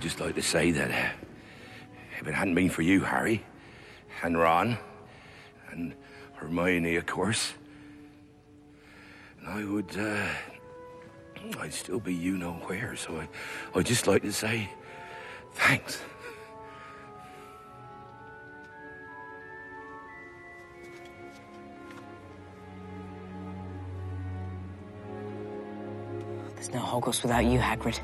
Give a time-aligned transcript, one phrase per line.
[0.00, 1.10] I'd just like to say that uh,
[2.18, 3.44] if it hadn't been for you, Harry,
[4.22, 4.78] and Ron,
[5.72, 5.92] and
[6.36, 7.52] Hermione, of course,
[9.46, 10.26] I would, uh,
[11.60, 12.96] I'd still be you know where.
[12.96, 13.28] So I,
[13.78, 14.70] I'd just like to say
[15.52, 16.00] thanks.
[26.54, 28.00] There's no Hogwarts without you, Hagrid.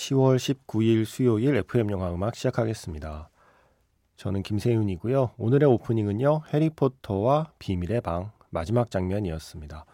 [0.00, 3.28] (10월 19일) 수요일 FM 영화 음악 시작하겠습니다.
[4.16, 5.32] 저는 김세윤이고요.
[5.36, 6.44] 오늘의 오프닝은요.
[6.54, 9.84] 해리포터와 비밀의 방 마지막 장면이었습니다.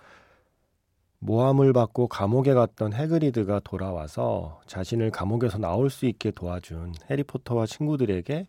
[1.18, 8.46] 모함을 받고 감옥에 갔던 해그리드가 돌아와서 자신을 감옥에서 나올 수 있게 도와준 해리포터와 친구들에게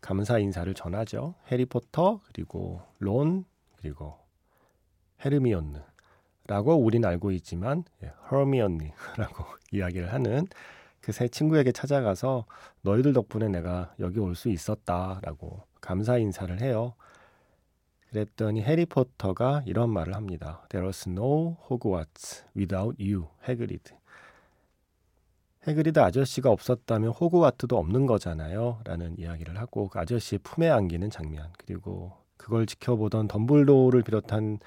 [0.00, 1.36] 감사 인사를 전하죠.
[1.52, 3.44] 해리포터 그리고 론
[3.76, 4.18] 그리고
[5.24, 10.48] 헤르미온느라고 우린 알고 있지만 예, 허미언니라고 이야기를 하는
[11.02, 12.44] 그 세 친구에게 찾아가서
[12.82, 16.94] 너희들 덕분에 내가 여기 올 수 있었다라고 감사 인사를 해요.
[18.10, 20.66] 그랬더니 해리포터가 이런 말을 합니다.
[20.68, 23.94] There was no Hogwarts without you, 해그리드.
[25.66, 28.80] 해그리드 아저씨가 없었다면 호그와트도 없는 거잖아요.
[28.84, 34.58] 라는 이야기를 하고 그 아저씨의 품에 안기는 장면 그리고 그걸 지켜보던 덤블도를 비롯한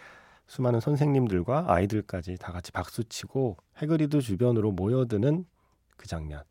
[0.48, 5.46] 수많은 선생님들과 아이들까지 다 같이 박수치고 해그리드 주변으로 모여드는
[5.98, 6.44] 그 장면.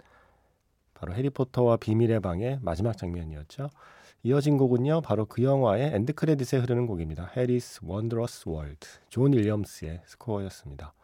[0.94, 3.70] 바로 해리포터와 비밀의 방의 마지막 장면이었죠.
[4.24, 5.00] 이어진 곡은요.
[5.00, 7.32] 바로 그 영화의 end credit에 흐르는 곡입니다.
[7.36, 8.86] Harry's Wondrous World.
[9.08, 10.94] 존 윌리엄스의 스코어였습니다.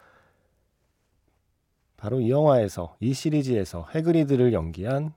[1.96, 5.14] 바로 이 영화에서 이 시리즈에서 해그리드를 연기한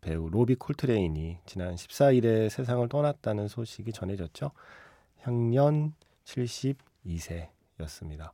[0.00, 4.50] 배우 로비 콜트레인이 지난 14일에 세상을 떠났다는 소식이 전해졌죠.
[5.20, 8.32] 향년 72세였습니다.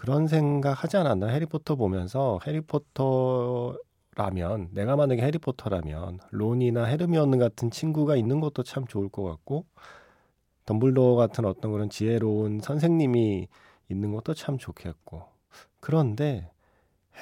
[0.00, 1.26] 그런 생각 하지 않았나?
[1.26, 3.78] 해리포터 보면서 해리포터라면
[4.72, 9.66] 내가 만약에 해리포터라면 론이나 헤르미온 같은 친구가 있는 것도 참 좋을 것 같고
[10.64, 13.48] 덤블도어 같은 어떤 그런 지혜로운 선생님이
[13.90, 15.24] 있는 것도 참 좋겠고
[15.80, 16.50] 그런데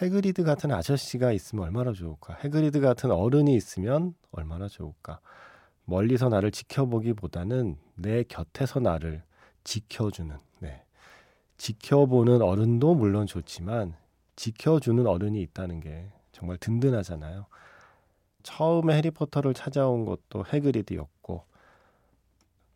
[0.00, 2.34] 해그리드 같은 아저씨가 있으면 얼마나 좋을까?
[2.44, 5.18] 해그리드 같은 어른이 있으면 얼마나 좋을까?
[5.84, 9.24] 멀리서 나를 지켜보기보다는 내 곁에서 나를
[9.64, 10.47] 지켜주는, 네.
[11.58, 13.94] 지켜보는 어른도 물론 좋지만
[14.36, 17.46] 지켜주는 어른이 있다는 게 정말 든든하잖아요.
[18.44, 21.44] 처음에 해리포터를 찾아온 것도 해그리드였고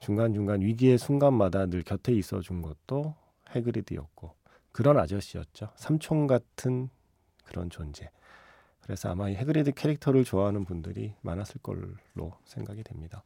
[0.00, 3.14] 중간중간 위기의 순간마다 늘 곁에 있어 준 것도
[3.54, 4.34] 해그리드였고
[4.72, 5.70] 그런 아저씨였죠.
[5.76, 6.88] 삼촌 같은
[7.44, 8.10] 그런 존재.
[8.80, 13.22] 그래서 아마 이 해그리드 캐릭터를 좋아하는 분들이 많았을 걸로 생각이 됩니다.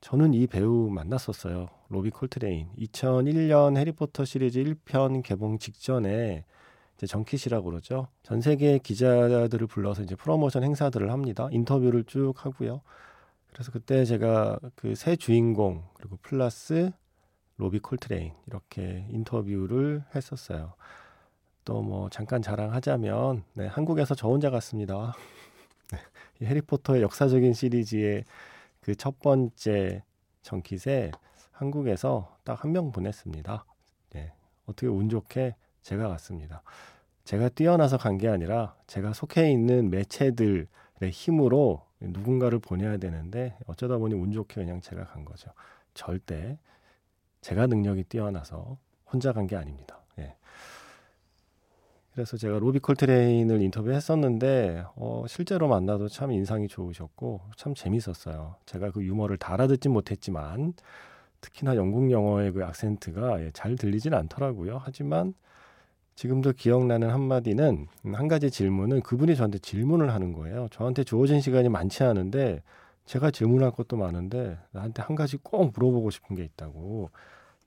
[0.00, 1.68] 저는 이 배우 만났었어요.
[1.88, 2.68] 로비 콜트레인.
[2.78, 6.44] 2001년 해리포터 시리즈 1편 개봉 직전에
[6.96, 8.08] 이제 junket이라고 그러죠.
[8.22, 11.48] 전 세계 기자들을 불러서 이제 프로모션 행사들을 합니다.
[11.52, 12.80] 인터뷰를 쭉 하고요.
[13.52, 16.92] 그래서 그때 제가 그 세 주인공 그리고 플러스
[17.58, 20.74] 로비 콜트레인 이렇게 인터뷰를 했었어요.
[21.64, 25.12] 또 뭐 잠깐 자랑하자면 네, 한국에서 저 혼자 갔습니다.
[26.40, 28.24] 네, 해리포터의 역사적인 시리즈의
[28.80, 30.02] 그 첫 번째
[30.42, 31.10] 정킷에
[31.52, 33.64] 한국에서 딱 한 명 보냈습니다.
[34.10, 34.32] 네,
[34.66, 36.62] 어떻게 운 좋게 제가 갔습니다.
[37.24, 40.66] 제가 뛰어나서 간 게 아니라 제가 속해 있는 매체들의
[41.12, 45.50] 힘으로 누군가를 보내야 되는데 어쩌다 보니 운 좋게 그냥 제가 간 거죠.
[45.94, 46.58] 절대
[47.42, 48.78] 제가 능력이 뛰어나서
[49.12, 50.00] 혼자 간 게 아닙니다.
[50.18, 50.36] 예.
[52.12, 58.56] 그래서 제가 로비 콜트레인을 인터뷰했었는데 어, 실제로 만나도 참 인상이 좋으셨고 참 재밌었어요.
[58.66, 60.74] 제가 그 유머를 다 알아듣진 못했지만
[61.40, 64.80] 특히나 영국 영어의 그 악센트가 예, 잘 들리진 않더라고요.
[64.82, 65.34] 하지만
[66.16, 70.68] 지금도 기억나는 한마디는 한 가지 질문은 그분이 저한테 질문을 하는 거예요.
[70.70, 72.62] 저한테 주어진 시간이 많지 않은데
[73.06, 77.10] 제가 질문할 것도 많은데 나한테 한 가지 꼭 물어보고 싶은 게 있다고.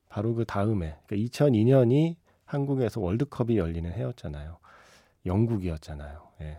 [0.09, 4.57] 바로 그 다음에 그러니까 2002년이 한국에서 월드컵이 열리는 해였잖아요.
[5.25, 6.27] 영국이었잖아요.
[6.41, 6.57] 예.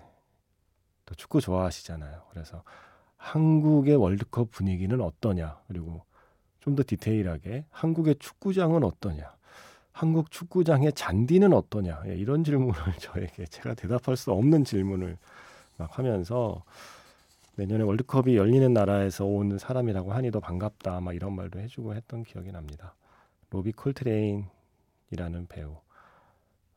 [1.07, 2.23] 또 축구 좋아하시잖아요.
[2.31, 2.63] 그래서
[3.17, 5.61] 한국의 월드컵 분위기는 어떠냐?
[5.69, 6.03] 그리고
[6.61, 9.35] 좀 더 디테일하게 한국의 축구장은 어떠냐?
[9.93, 12.05] 한국 축구장의 잔디는 어떠냐?
[12.07, 15.19] 예, 이런 질문을 저에게 제가 대답할 수 없는 질문을
[15.77, 16.65] 막 하면서
[17.57, 21.01] 내년에 월드컵이 열리는 나라에서 온 사람이라고 하니 더 반갑다.
[21.01, 22.95] 막 이런 말도 해주고 했던 기억이 납니다.
[23.51, 24.47] 로비 콜트레인
[25.15, 25.77] 이라는 배우.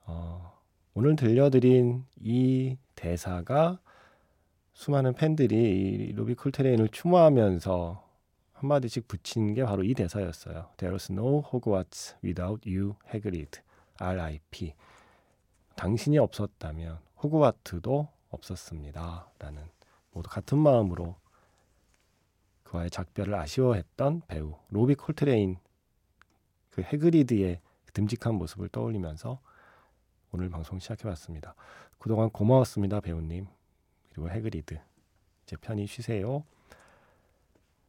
[0.05, 0.53] 어,
[0.93, 3.79] 오늘 들려드린 이 대사가
[4.73, 8.05] 수많은 팬들이 이 로비 콜트레인을 추모하면서
[8.53, 10.69] 한마디씩 붙인 게 바로 이 대사였어요.
[10.77, 13.59] There's no Hogwarts without you, Hagrid.
[13.99, 14.75] R.I.P.
[15.75, 19.31] 당신이 없었다면 호그와트도 없었습니다.
[19.39, 19.63] 라는
[20.11, 21.15] 모두 같은 마음으로
[22.63, 25.57] 그와의 작별을 아쉬워했던 배우 로비 콜트레인
[26.69, 27.61] 그 해그리드의
[27.97, 29.39] 듬직한 모습을 떠올리면서
[30.31, 31.55] 오늘 방송 시작해봤습니다.
[31.97, 33.47] 그동안 고마웠습니다, 배우님.
[34.11, 34.79] 그리고 해그리드.
[35.43, 36.43] 이제 편히 쉬세요.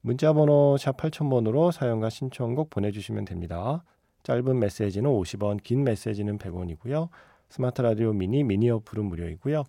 [0.01, 3.85] 문자번호 샵 8000번으로 사연과 신청곡 보내주시면 됩니다.
[4.23, 7.11] 짧은 메시지는 50원, 긴 메시지는 100원이고요.
[7.51, 9.65] 스마트 라디오 미니, 미니 어플은 무료이고요.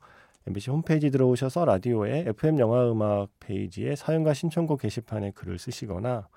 [0.47, 6.29] MBC 홈페이지 들어오셔서 라디오에 FM 영화 음악 페이지에 사연과 신청곡 게시판에 글을 쓰시거나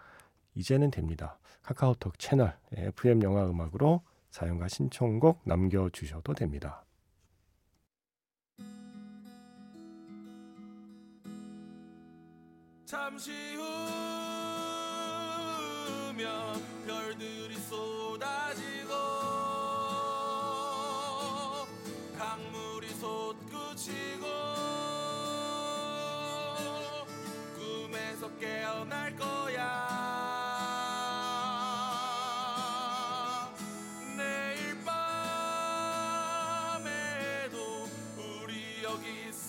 [0.54, 1.38] 이제는 됩니다.
[1.62, 6.84] 카카오톡 채널 FM 영화 음악으로 사연과 신청곡 남겨주셔도 됩니다.
[12.84, 13.31] 잠시
[16.06, 19.21] 후면 별들이 쏟아지고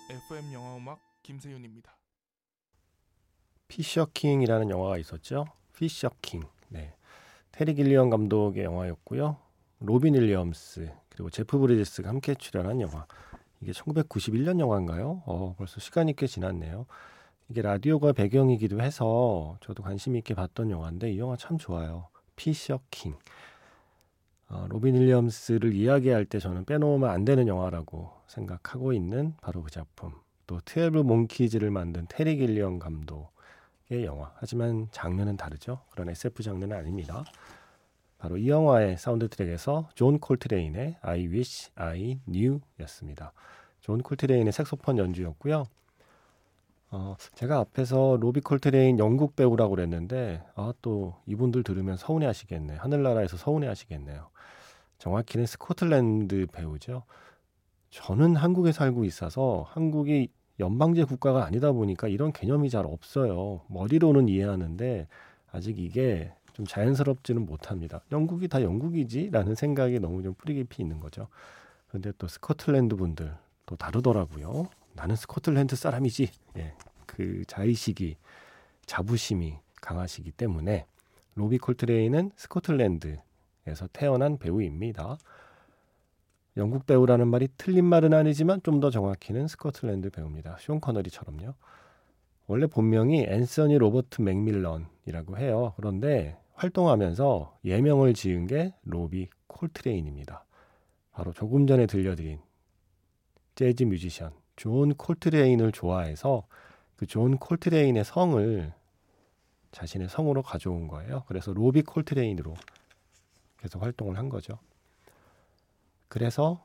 [0.08, 1.94] FM 영화음악 김세윤입니다.
[3.68, 5.44] 피셔킹이라는 영화가 있었죠.
[5.76, 6.42] 피셔킹.
[6.68, 6.94] 네.
[7.52, 9.45] 테리 길리언 감독의 영화였고요.
[9.80, 13.06] 로빈 윌리엄스 그리고 제프 브리지스가 함께 출연한 영화.
[13.60, 15.22] 이게 1991년 영화인가요?
[15.26, 16.86] 어, 벌써 시간이 꽤 지났네요.
[17.48, 22.08] 이게 라디오가 배경이기도 해서 저도 관심 있게 봤던 영화인데 이 영화 참 좋아요.
[22.36, 23.14] 피셔킹.
[24.48, 30.12] 어, 로빈 윌리엄스를 이야기할 때 저는 빼놓으면 안 되는 영화라고 생각하고 있는 바로 그 작품.
[30.46, 34.32] 또 Twelve Monkeys를 만든 테리 길리언 감독의 영화.
[34.36, 35.80] 하지만 장르는 다르죠.
[35.90, 37.24] 그런 SF 장르는 아닙니다.
[38.18, 43.32] 바로 이 영화의 사운드 트랙에서 존 콜트레인의 I Wish I Knew 였습니다.
[43.80, 45.64] 존 콜트레인의 색소폰 연주였고요.
[46.90, 52.80] 어, 제가 앞에서 로비 콜트레인 영국 배우라고 그랬는데 아, 또 이분들 들으면 서운해 하시겠네요.
[52.80, 54.28] 하늘나라에서 서운해 하시겠네요.
[54.98, 57.02] 정확히는 스코틀랜드 배우죠.
[57.90, 63.62] 저는 한국에 살고 있어서 한국이 연방제 국가가 아니다 보니까 이런 개념이 잘 없어요.
[63.68, 65.06] 머리로는 이해하는데
[65.52, 68.00] 아직 이게 좀 자연스럽지는 못합니다.
[68.10, 71.28] 영국이 다 영국이지라는 생각이 너무 좀 뿌리 깊이 있는 거죠.
[71.86, 73.36] 그런데 또 스코틀랜드 분들
[73.66, 74.70] 또 다르더라고요.
[74.94, 76.30] 나는 스코틀랜드 사람이지.
[76.56, 76.72] 예,
[77.04, 78.16] 그 자의식이
[78.86, 80.86] 자부심이 강하시기 때문에
[81.34, 85.18] 로비 콜트레인은 스코틀랜드에서 태어난 배우입니다.
[86.56, 90.56] 영국 배우라는 말이 틀린 말은 아니지만 좀 더 정확히는 스코틀랜드 배우입니다.
[90.58, 91.52] 숀 코너리처럼요.
[92.46, 95.74] 원래 본명이 앤서니 로버트 맥밀런이라고 해요.
[95.76, 100.44] 그런데 활동하면서 예명을 지은 게 로비 콜트레인입니다.
[101.12, 102.40] 바로 조금 전에 들려드린
[103.54, 106.46] 재즈 뮤지션 존 콜트레인을 좋아해서
[106.96, 108.72] 그 존 콜트레인의 성을
[109.72, 111.24] 자신의 성으로 가져온 거예요.
[111.28, 112.54] 그래서 로비 콜트레인으로
[113.58, 114.58] 계속 활동을 한 거죠.
[116.08, 116.64] 그래서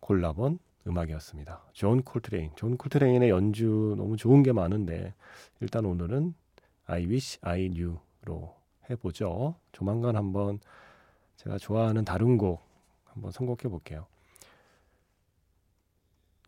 [0.00, 1.62] 골라본 음악이었습니다.
[1.72, 2.50] 존 콜트레인.
[2.56, 5.14] 존 콜트레인의 연주 너무 좋은 게 많은데
[5.60, 6.34] 일단 오늘은
[6.86, 9.56] I Wish I Knew로 해보죠.
[9.72, 10.60] 조만간 한번
[11.36, 12.60] 제가 좋아하는 다른 곡
[13.04, 14.06] 한번 선곡해 볼게요.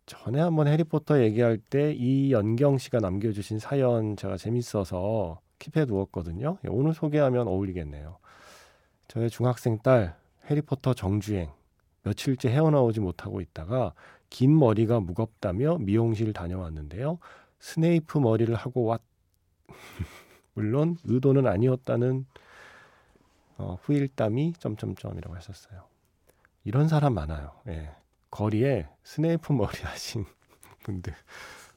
[0.05, 6.57] 전에 한번 해리포터 얘기할 때 이현경 씨가 남겨주신 사연 제가 재밌어서 keep해 두었거든요.
[6.63, 8.17] 예, 오늘 소개하면 어울리겠네요.
[9.07, 10.15] 저의 중학생 딸
[10.49, 11.51] 해리포터 정주행
[12.03, 13.93] 며칠째 헤어나오지 못하고 있다가
[14.29, 17.17] 긴 머리가 무겁다며 미용실 다녀왔는데요.
[17.59, 19.01] 스네이프 머리를 하고 왔
[20.55, 22.25] 물론 의도는 아니었다는
[23.57, 25.83] 어, 후일담이 점점점이라고 하셨어요.
[26.63, 27.51] 이런 사람 많아요.
[27.67, 27.91] 예.
[28.31, 30.25] 거리에 스네이프 머리 하신
[30.83, 31.13] 분들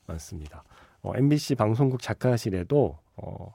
[0.07, 0.65] 많습니다.
[1.03, 3.55] 어, MBC 방송국 작가실에도 어,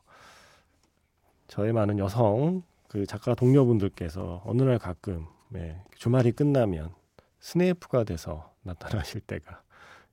[1.48, 5.26] 저의 많은 여성 그 작가 동료분들께서 어느 날 가끔
[5.56, 6.94] 예, 주말이 끝나면
[7.40, 9.62] 스네이프가 돼서 나타나실 때가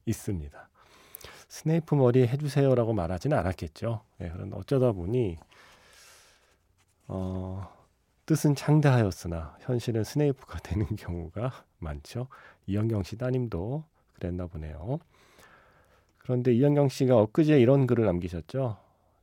[0.06, 0.69] 있습니다.
[1.50, 4.00] 스네이프 머리 해주세요라고 말하지는 않았겠죠.
[4.20, 5.36] 예, 그런데 어쩌다 보니
[7.08, 7.68] 어,
[8.24, 12.28] 뜻은 창대하였으나 현실은 스네이프가 되는 경우가 많죠.
[12.66, 13.82] 이현경 씨 따님도
[14.14, 15.00] 그랬나 보네요.
[16.18, 18.76] 그런데 이현경 씨가 엊그제 이런 글을 남기셨죠.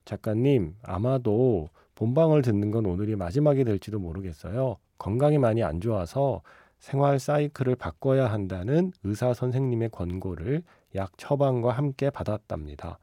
[0.03, 4.75] 작가님, 아마도 본방을 듣는 건 오늘이 마지막이 될지도 모르겠어요.
[4.97, 6.41] 건강이 많이 안 좋아서
[6.79, 10.63] 생활 사이클을 바꿔야 한다는 의사 선생님의 권고를
[10.95, 12.99] 약 처방과 함께 받았답니다.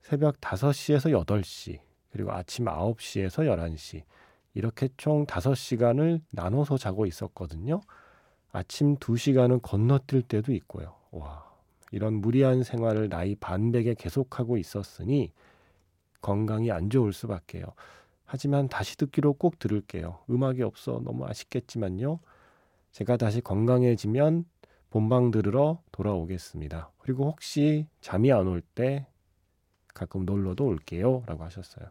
[0.00, 1.80] 새벽 5시에서 8시,
[2.10, 4.02] 그리고 아침 9시에서 11시,
[4.54, 7.80] 이렇게 총 5시간을 나눠서 자고 있었거든요.
[8.50, 10.94] 아침 2시간은 건너뛸 때도 있고요.
[11.10, 11.44] 와,
[11.92, 15.32] 이런 무리한 생활을 나이 반백에 계속하고 있었으니
[16.20, 17.66] 건강이 안 좋을 수밖에요.
[18.24, 20.18] 하지만 다시 듣기로 꼭 들을게요.
[20.28, 22.20] 음악이 없어 너무 아쉽겠지만요.
[22.92, 24.44] 제가 다시 건강해지면
[24.90, 26.90] 본방 들으러 돌아오겠습니다.
[26.98, 29.06] 그리고 혹시 잠이 안 올 때
[29.94, 31.24] 가끔 놀러도 올게요.
[31.26, 31.88] 라고 하셨어요.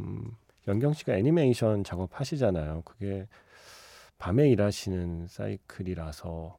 [0.00, 0.30] 음,
[0.68, 2.82] 연경 씨가 애니메이션 작업하시잖아요.
[2.84, 3.26] 그게
[4.18, 6.58] 밤에 일하시는 사이클이라서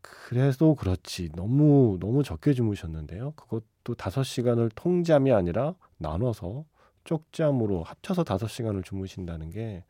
[0.00, 3.32] 그래도 그렇지 너무 너무 적게 주무셨는데요.
[3.32, 6.64] 그것도 다섯 시간을 통잠이 아니라 나눠서
[7.04, 9.84] 쪽잠으로 합쳐서 다섯 시간을 주무신다는 게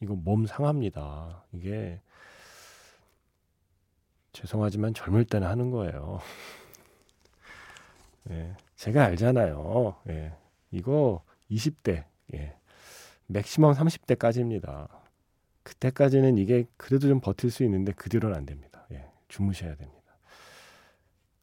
[0.00, 1.44] 이거 몸 상합니다.
[1.52, 2.00] 이게
[4.32, 6.20] 죄송하지만 젊을 때는 하는 거예요.
[8.30, 9.96] 예, 제가 알잖아요.
[10.08, 10.32] 예,
[10.70, 12.54] 이거 20대, 예,
[13.26, 14.88] 맥시멈 30대까지입니다.
[15.62, 18.86] 그때까지는 이게 그래도 좀 버틸 수 있는데 그 뒤로는 안 됩니다.
[18.92, 20.00] 예, 주무셔야 됩니다.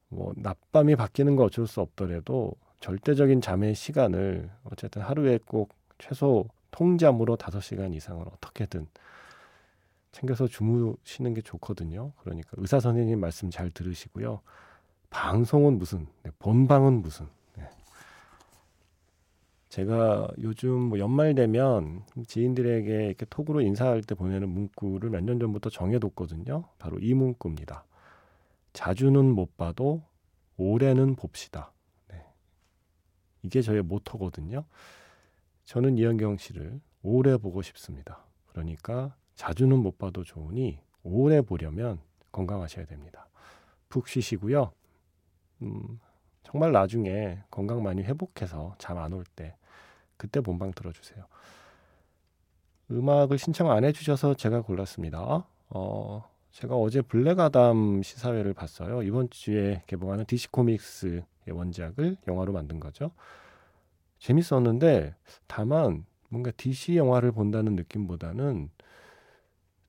[0.09, 7.37] 뭐 낮밤이 바뀌는 거 어쩔 수 없더라도 절대적인 잠의 시간을 어쨌든 하루에 꼭 최소 통잠으로
[7.37, 8.87] 5시간 이상을 어떻게든
[10.11, 12.11] 챙겨서 주무시는 게 좋거든요.
[12.21, 14.41] 그러니까 의사 선생님 말씀 잘 들으시고요.
[15.09, 17.27] 방송은 무슨, 네, 본방은 무슨.
[17.55, 17.69] 네.
[19.69, 25.69] 제가 요즘 뭐 연말 되면 지인들에게 이렇게 톡으로 인사할 때 보내는 문구를 몇 년 전부터
[25.69, 26.65] 정해뒀거든요.
[26.79, 27.85] 바로 이 문구입니다.
[28.73, 30.03] 자주는 못 봐도
[30.57, 31.71] 올해는 봅시다.
[32.09, 32.23] 네.
[33.43, 34.63] 이게 저의 모토거든요.
[35.65, 38.25] 저는 이현경 씨를 오래 보고 싶습니다.
[38.47, 41.99] 그러니까 자주는 못 봐도 좋으니 오래 보려면
[42.33, 43.29] 건강하셔야 됩니다.
[43.89, 44.73] 푹 쉬시고요.
[45.61, 45.99] 음,
[46.43, 49.55] 정말 나중에 건강 많이 회복해서 잠 안 올 때
[50.17, 51.25] 그때 본방 들어주세요.
[52.91, 55.45] 음악을 신청 안 해주셔서 제가 골랐습니다.
[55.69, 59.03] 어, 제가 어제 블랙아담 시사회를 봤어요.
[59.03, 63.11] 이번 주에 개봉하는 DC 코믹스의 원작을 영화로 만든 거죠.
[64.19, 65.15] 재밌었는데
[65.47, 68.69] 다만 뭔가 DC 영화를 본다는 느낌보다는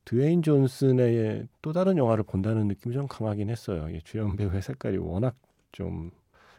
[0.08, 3.92] 드웨인 존슨의 또 다른 영화를 본다는 느낌이 좀 강하긴 했어요.
[3.94, 5.36] 예, 주연 배우의 색깔이 워낙
[5.70, 6.12] 좀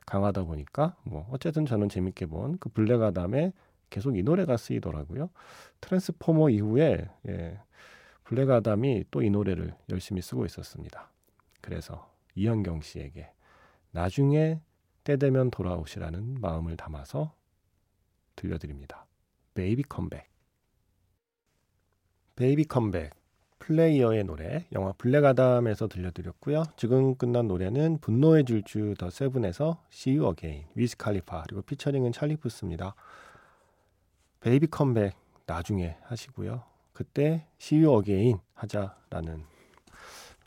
[0.06, 3.52] 강하다 보니까 뭐 어쨌든 저는 재밌게 본 그 블랙 아담에
[3.90, 5.32] 계속 이 노래가 쓰이더라고요.
[5.82, 7.60] 트랜스포머 이후에 예,
[8.24, 11.10] 블랙 아담이 또 이 노래를 열심히 쓰고 있었습니다.
[11.60, 13.32] 그래서 이현경 씨에게
[13.90, 14.62] 나중에
[15.04, 17.34] 때 되면 돌아오시라는 마음을 담아서
[18.36, 19.08] 들려드립니다.
[19.56, 20.30] Baby Come Back.
[22.36, 23.19] Baby Come Back.
[23.60, 26.64] 플레이어의 노래 영화 블랙아담에서 들려드렸고요.
[26.76, 32.36] 지금 끝난 노래는 분노의 질주 The Seven에서 See You Again 위즈 칼리파 그리고 피처링은 찰리
[32.36, 32.96] 푸스입니다.
[34.40, 36.64] Baby Come Back 나중에 하시고요.
[36.94, 39.44] 그때 See You Again 하자라는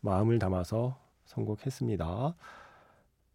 [0.00, 2.34] 마음을 담아서 선곡했습니다.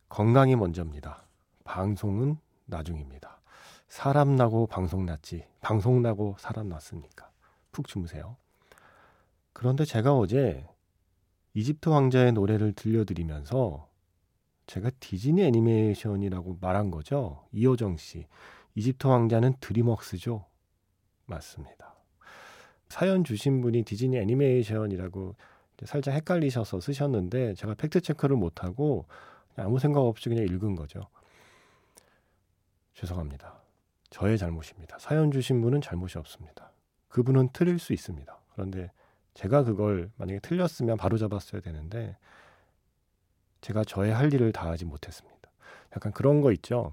[0.10, 1.24] 건강이 먼저입니다.
[1.64, 3.40] 방송은 나중입니다.
[3.88, 7.30] 사람 나고 방송 났지 방송 나고 사람 났습니까?
[7.72, 8.36] 푹 주무세요.
[9.58, 10.68] 그런데 제가 어제
[11.56, 13.90] 이집트 왕자의 노래를 들려드리면서
[14.68, 17.48] 제가 디즈니 애니메이션이라고 말한 거죠.
[17.54, 18.28] 이호정 씨.
[18.76, 20.46] 이집트 왕자는 드림웍스죠.
[21.26, 21.96] 맞습니다.
[22.88, 25.36] 사연 주신 분이 디즈니 애니메이션이라고
[25.86, 29.08] 살짝 헷갈리셔서 쓰셨는데 제가 팩트 체크를 못 하고
[29.56, 31.02] 아무 생각 없이 그냥 읽은 거죠.
[32.94, 33.60] 죄송합니다.
[34.12, 35.00] 저의 잘못입니다.
[35.00, 36.72] 사연 주신 분은 잘못이 없습니다.
[37.08, 38.40] 그분은 틀릴 수 있습니다.
[38.54, 38.92] 그런데
[39.38, 42.18] 제가 그걸 만약에 틀렸으면 바로 잡았어야 되는데
[43.62, 45.38] 제가 저의 할 일을 다 하지 못했습니다.
[45.96, 46.92] 약간 그런 거 있죠.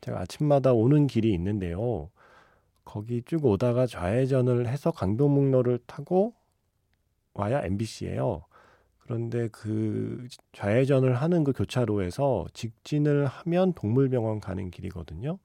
[0.00, 2.08] 제가 아침마다 오는 길이 있는데요.
[2.86, 6.32] 거기 쭉 오다가 좌회전을 해서 강동북로를 타고
[7.34, 8.46] 와야 MBC예요.
[9.00, 15.38] 그런데 그 좌회전을 하는 그 교차로에서 직진을 하면 동물병원 가는 길이거든요.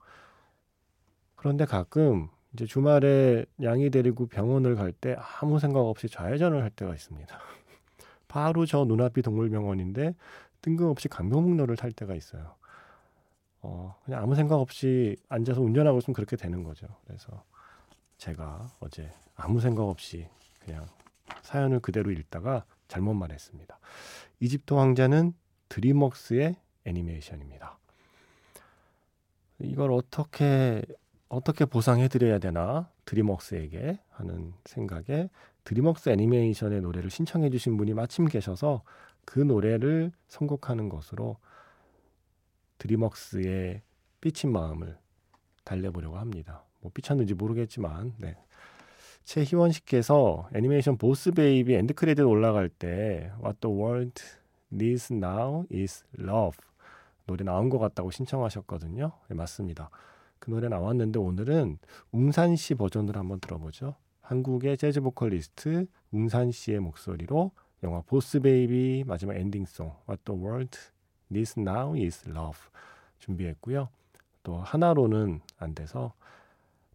[1.36, 6.94] 그런데 가끔 이제 주말에 양이 데리고 병원을 갈 때 아무 생각 없이 좌회전을 할 때가
[6.94, 7.40] 있습니다.
[8.28, 10.16] 바로 저 눈앞이 동물병원인데
[10.62, 12.56] 뜬금없이 강변북로를 탈 때가 있어요.
[13.62, 16.88] 어, 그냥 아무 생각 없이 앉아서 운전하고 있으면 그렇게 되는 거죠.
[17.06, 17.44] 그래서
[18.18, 20.28] 제가 어제 아무 생각 없이
[20.60, 20.88] 그냥
[21.42, 23.80] 사연을 그대로 읽다가 잘못 말했습니다.
[24.40, 25.34] 이집트 왕자는
[25.70, 26.56] 드림웍스의
[26.86, 27.78] 애니메이션입니다.
[29.60, 30.82] 이걸 어떻게
[31.32, 35.30] 어떻게 보상해 드려야 되나 드림웍스에게 하는 생각에
[35.64, 38.84] 드림웍스 애니메이션의 노래를 신청해 주신 분이 마침 계셔서
[39.24, 41.38] 그 노래를 선곡하는 것으로
[42.80, 43.82] 드림웍스의
[44.20, 44.98] 삐친 마음을
[45.64, 46.66] 달래보려고 합니다.
[46.82, 48.36] 뭐 삐쳤는지 모르겠지만 네.
[49.24, 54.22] 최희원 씨께서 애니메이션 보스 베이비 엔드 크레딧 올라갈 때 What the world
[54.74, 56.58] needs now is love
[57.26, 59.14] 노래 나온 것 같다고 신청하셨거든요.
[59.30, 59.90] 네, 맞습니다.
[60.42, 61.78] 그 노래 나왔는데 오늘은
[62.12, 63.94] 웅산 씨 버전으로 한번 들어보죠.
[64.22, 67.52] 한국의 재즈 보컬리스트 웅산 씨의 목소리로
[67.84, 70.78] 영화 보스 베이비 마지막 엔딩송 What the world
[71.32, 72.60] needs now is love
[73.20, 73.90] 준비했고요.
[74.42, 76.14] 또 하나로는 안 돼서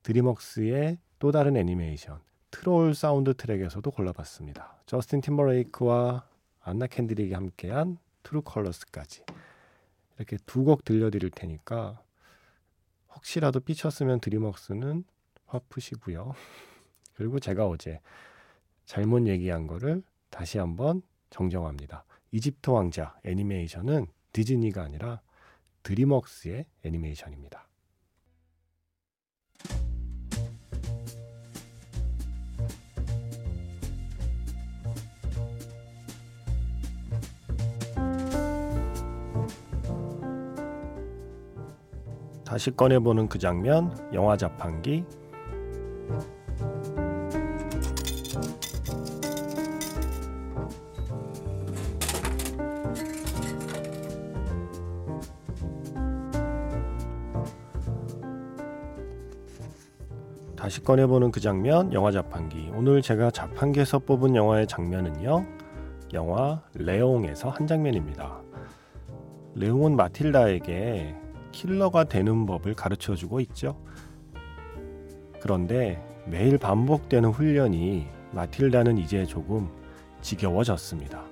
[0.03, 2.19] 드림웍스의 또 다른 애니메이션
[2.51, 4.77] 트롤 사운드 트랙에서도 골라봤습니다.
[4.87, 6.27] 저스틴 팀버레이크와
[6.63, 9.23] 안나 캔드릭이 함께한 True Colors까지
[10.17, 12.01] 이렇게 두 곡 들려드릴 테니까
[13.17, 15.05] 혹시라도 삐쳤으면 드림웍스는
[15.47, 16.35] 화 푸시고요.
[17.15, 18.01] 그리고 제가 어제
[18.85, 22.05] 잘못 얘기한 거를 다시 한번 정정합니다.
[22.31, 25.23] 이집트 왕자 애니메이션은 디즈니가 아니라
[25.83, 27.66] 드림웍스의 애니메이션입니다.
[42.47, 45.05] 다시 꺼내보는 그 장면, 영화 자판기.
[60.55, 62.71] 다시 꺼내보는 그 장면, 영화 자판기.
[62.77, 65.45] 오늘 제가 자판기에서 뽑은 영화의 장면은요,
[66.13, 68.41] 영화 레옹에서 한 장면입니다.
[69.57, 71.26] 레옹은 마틸다에게
[71.57, 73.81] 킬러가 되는 법을 가르쳐 주고 있죠.
[75.41, 79.71] 그런데 매일 반복되는 훈련이 마틸다는 이제 조금
[80.21, 81.25] 지겨워졌습니다.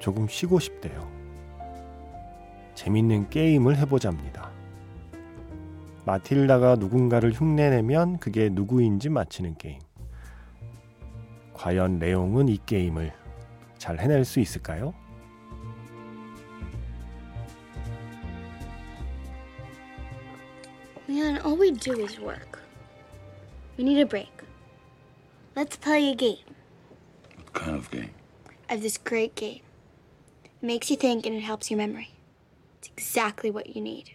[0.00, 1.08] 조금 쉬고 싶대요.
[2.74, 4.50] 재밌는 게임을 해보자입니다.
[6.06, 9.78] 마틸다가 누군가를 흉내내면 그게 누구인지 맞히는 게임.
[11.54, 13.12] 과연 레옹은 이 게임을
[13.76, 14.92] 잘 해낼 수 있을까요?
[21.80, 22.60] Do is work.
[23.76, 24.32] We need a break.
[25.54, 26.38] Let's play a game.
[27.36, 28.10] What kind of game?
[28.68, 29.60] I have this great game.
[30.44, 32.10] It makes you think and it helps your memory.
[32.78, 34.10] It's exactly what you need.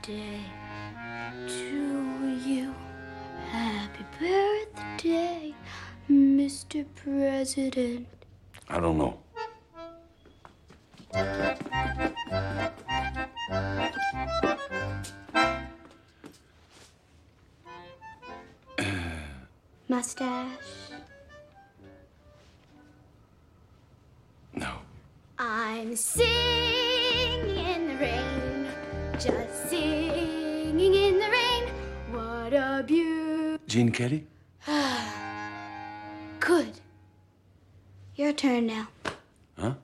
[0.00, 0.40] Birthday
[1.46, 2.74] to you.
[3.50, 5.54] Happy birthday,
[6.10, 6.84] Mr.
[6.94, 8.06] President.
[8.68, 9.18] I don't know.
[19.88, 20.46] Mustache.
[24.54, 24.78] No.
[25.38, 26.49] I'm singing
[33.70, 34.26] Gene Kelly?
[36.40, 36.80] Good.
[38.16, 38.88] Your turn now.
[39.56, 39.74] Huh?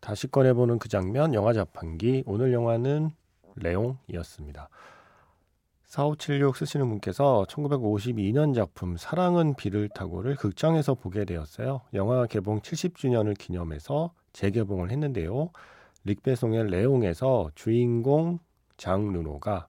[0.00, 3.12] 다시 꺼내보는 그 장면 영화 자판기 오늘 영화는
[3.54, 4.68] 레옹이었습니다.
[5.94, 11.82] 4576 쓰시는 분께서 1952년 작품 사랑은 비를 타고를 극장에서 보게 되었어요.
[11.94, 15.50] 영화 개봉 70주년을 기념해서 재개봉을 했는데요.
[16.02, 18.40] 릭배송의 레옹에서 주인공
[18.76, 19.68] 장르노가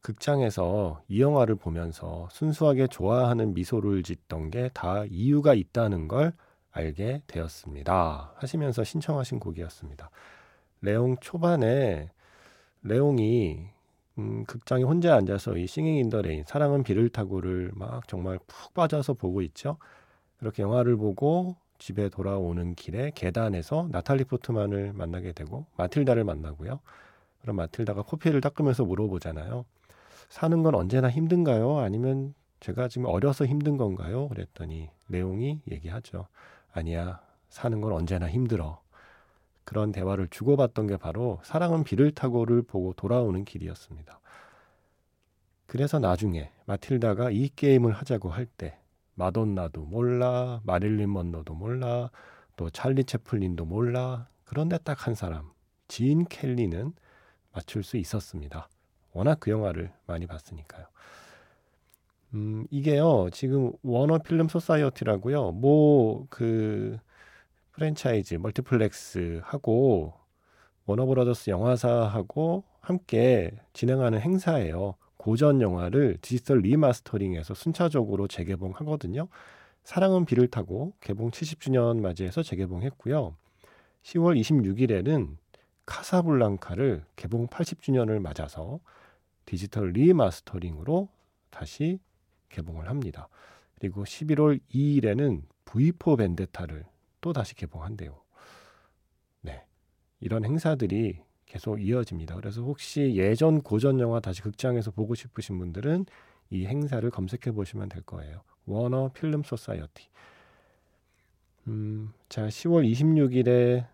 [0.00, 6.32] 극장에서 이 영화를 보면서 순수하게 좋아하는 미소를 짓던 게 다 이유가 있다는 걸
[6.70, 8.32] 알게 되었습니다.
[8.36, 10.08] 하시면서 신청하신 곡이었습니다.
[10.80, 12.08] 레옹 초반에
[12.84, 13.77] 레옹이
[14.18, 18.74] 음, 극장에 혼자 앉아서 이 Singing in the Rain 사랑은 비를 타고를 막 정말 푹
[18.74, 19.78] 빠져서 보고 있죠.
[20.38, 26.80] 그렇게 영화를 보고 집에 돌아오는 길에 계단에서 나탈리 포트만을 만나게 되고 마틸다를 만나고요.
[27.42, 29.64] 그럼 마틸다가 코피를 닦으면서 물어보잖아요.
[30.28, 31.78] 사는 건 언제나 힘든가요?
[31.78, 34.28] 아니면 제가 지금 어려서 힘든 건가요?
[34.28, 36.26] 그랬더니 내용이 얘기하죠.
[36.72, 38.80] 아니야, 사는 건 언제나 힘들어.
[39.68, 44.18] 그런 대화를 주고받던 게 바로 사랑은 비를 타고를 보고 돌아오는 길이었습니다.
[45.66, 48.78] 그래서 나중에 마틸다가 이 게임을 하자고 할 때
[49.14, 52.10] 마돈나도 몰라, 마릴린 먼로도 몰라,
[52.56, 54.28] 또 찰리 채플린도 몰라.
[54.46, 55.50] 그런데 딱 한 사람,
[55.86, 56.94] 지인 켈리는
[57.52, 58.70] 맞출 수 있었습니다.
[59.12, 60.86] 워낙 그 영화를 많이 봤으니까요.
[62.34, 66.98] 음, 이게요, 지금 Warner Film Society라고요, 뭐, 그,
[67.78, 70.12] 프랜차이즈, 멀티플렉스 하고,
[70.86, 74.96] 워너브라더스 영화사하고 함께 진행하는 행사예요.
[75.16, 79.28] 고전 영화를 디지털 리마스터링해서 순차적으로 재개봉하거든요.
[79.84, 83.36] 사랑은 비를 타고 개봉 70주년 맞이해서 재개봉했고요.
[84.02, 85.36] 10월 26일에는
[85.86, 88.80] 카사블랑카를 개봉 80주년을 맞아서
[89.44, 91.08] 디지털 리마스터링으로
[91.50, 92.00] 다시
[92.48, 93.28] 개봉을 합니다.
[93.78, 96.84] 그리고 11월 2일에는 V4 벤데타를
[97.20, 98.20] 또 다시 개봉한대요.
[99.42, 99.64] 네.
[100.20, 102.34] 이런 행사들이 계속 이어집니다.
[102.36, 106.06] 그래서 혹시 예전 고전 영화 다시 극장에서 보고 싶으신 분들은
[106.50, 108.42] 이 행사를 검색해 보시면 될 거예요.
[108.66, 110.08] Warner Film Society.
[111.68, 113.86] 음, 자, 10월 26일에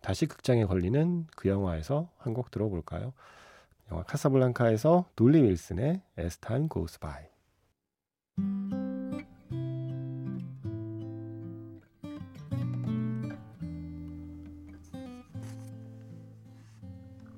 [0.00, 3.12] 다시 극장에 걸리는 그 영화에서 한 곡 들어볼까요?
[3.90, 6.02] 영화 카사블랑카에서 돌리 윌슨의
[6.72, 7.24] Goes By.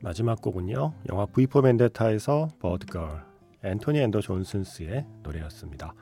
[0.08, 0.94] 마지막 곡은요.
[1.10, 3.26] 영화 V4 벤데타에서 버드걸
[3.62, 5.92] 앤토니 앤더 존슨스의 노래였습니다.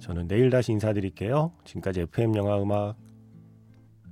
[0.00, 1.52] 저는 내일 다시 인사드릴게요.
[1.64, 2.98] 지금까지 FM 영화 음악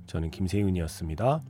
[0.07, 1.43] 저는 김세윤이었습니다.